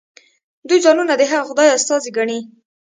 [0.67, 2.39] دوی ځانونه د هغه خدای استازي ګڼي.